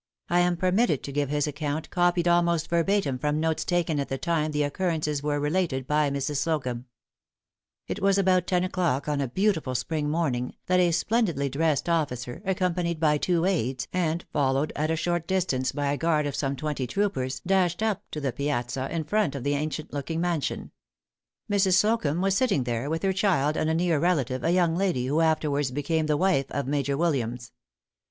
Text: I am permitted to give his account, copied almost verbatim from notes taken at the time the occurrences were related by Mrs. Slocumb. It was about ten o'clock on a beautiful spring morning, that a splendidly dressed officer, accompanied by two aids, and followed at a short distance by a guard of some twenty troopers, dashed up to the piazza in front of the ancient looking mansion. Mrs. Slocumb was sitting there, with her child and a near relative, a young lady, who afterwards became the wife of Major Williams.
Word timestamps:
I 0.29 0.39
am 0.39 0.57
permitted 0.57 1.03
to 1.03 1.11
give 1.11 1.29
his 1.29 1.45
account, 1.45 1.91
copied 1.91 2.27
almost 2.27 2.69
verbatim 2.71 3.19
from 3.19 3.39
notes 3.39 3.63
taken 3.63 3.99
at 3.99 4.09
the 4.09 4.17
time 4.17 4.49
the 4.51 4.63
occurrences 4.63 5.21
were 5.21 5.39
related 5.39 5.85
by 5.85 6.09
Mrs. 6.09 6.37
Slocumb. 6.37 6.85
It 7.87 8.01
was 8.01 8.17
about 8.17 8.47
ten 8.47 8.63
o'clock 8.63 9.07
on 9.07 9.21
a 9.21 9.27
beautiful 9.27 9.75
spring 9.75 10.09
morning, 10.09 10.55
that 10.65 10.79
a 10.79 10.89
splendidly 10.89 11.49
dressed 11.49 11.87
officer, 11.87 12.41
accompanied 12.45 12.99
by 12.99 13.19
two 13.19 13.45
aids, 13.45 13.87
and 13.93 14.25
followed 14.33 14.73
at 14.75 14.89
a 14.89 14.95
short 14.95 15.27
distance 15.27 15.71
by 15.71 15.91
a 15.93 15.97
guard 15.97 16.25
of 16.25 16.35
some 16.35 16.55
twenty 16.55 16.87
troopers, 16.87 17.39
dashed 17.45 17.83
up 17.83 18.01
to 18.09 18.19
the 18.19 18.31
piazza 18.33 18.89
in 18.91 19.03
front 19.03 19.35
of 19.35 19.43
the 19.43 19.53
ancient 19.53 19.93
looking 19.93 20.19
mansion. 20.19 20.71
Mrs. 21.47 21.73
Slocumb 21.75 22.21
was 22.21 22.35
sitting 22.35 22.63
there, 22.63 22.89
with 22.89 23.03
her 23.03 23.13
child 23.13 23.55
and 23.55 23.69
a 23.69 23.75
near 23.75 23.99
relative, 23.99 24.43
a 24.43 24.49
young 24.51 24.75
lady, 24.75 25.05
who 25.05 25.21
afterwards 25.21 25.69
became 25.69 26.07
the 26.07 26.17
wife 26.17 26.49
of 26.49 26.65
Major 26.65 26.97
Williams. 26.97 27.51